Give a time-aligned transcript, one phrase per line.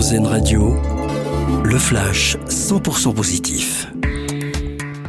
[0.00, 0.76] RZN Radio,
[1.62, 3.86] le flash 100% positif.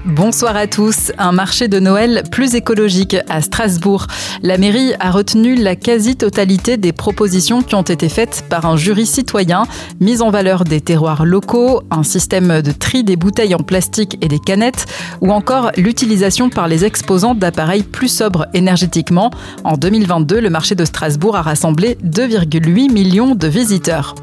[0.05, 1.13] Bonsoir à tous.
[1.17, 4.07] Un marché de Noël plus écologique à Strasbourg.
[4.43, 9.05] La mairie a retenu la quasi-totalité des propositions qui ont été faites par un jury
[9.05, 9.63] citoyen.
[10.01, 14.27] Mise en valeur des terroirs locaux, un système de tri des bouteilles en plastique et
[14.27, 14.87] des canettes,
[15.21, 19.31] ou encore l'utilisation par les exposants d'appareils plus sobres énergétiquement.
[19.63, 24.15] En 2022, le marché de Strasbourg a rassemblé 2,8 millions de visiteurs.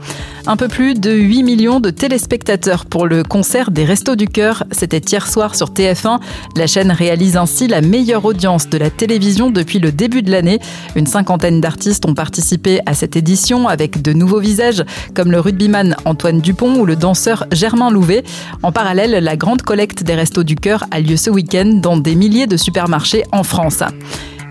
[0.50, 4.64] Un peu plus de 8 millions de téléspectateurs pour le concert des Restos du Cœur.
[4.70, 6.20] C'était hier soir sur TF1.
[6.56, 10.58] La chaîne réalise ainsi la meilleure audience de la télévision depuis le début de l'année.
[10.96, 15.94] Une cinquantaine d'artistes ont participé à cette édition avec de nouveaux visages comme le rugbyman
[16.06, 18.24] Antoine Dupont ou le danseur Germain Louvet.
[18.62, 22.14] En parallèle, la grande collecte des Restos du Cœur a lieu ce week-end dans des
[22.14, 23.82] milliers de supermarchés en France.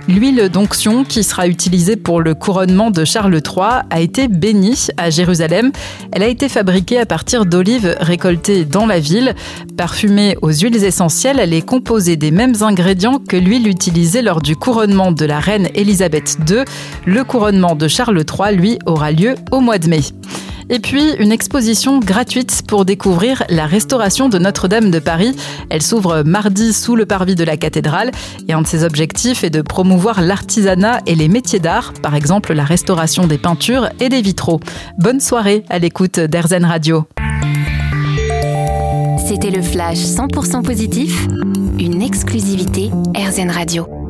[0.07, 5.09] L'huile d'onction qui sera utilisée pour le couronnement de Charles III a été bénie à
[5.09, 5.71] Jérusalem.
[6.13, 9.36] Elle a été fabriquée à partir d'olives récoltées dans la ville.
[9.75, 14.55] Parfumée aux huiles essentielles, elle est composée des mêmes ingrédients que l'huile utilisée lors du
[14.55, 16.64] couronnement de la reine Élisabeth II.
[17.05, 20.02] Le couronnement de Charles III, lui, aura lieu au mois de mai.
[20.70, 25.36] Et puis, une exposition gratuite pour découvrir la restauration de Notre-Dame de Paris.
[25.70, 28.12] Elle s'ouvre mardi sous le parvis de la cathédrale
[28.48, 32.54] et un de ses objectifs est de promouvoir l'artisanat et les métiers d'art, par exemple
[32.54, 34.60] la restauration des peintures et des vitraux.
[34.98, 37.06] Bonne soirée à l'écoute d'Airzen Radio.
[39.26, 41.28] C'était le flash 100% positif,
[41.80, 44.06] une exclusivité Airzen Radio.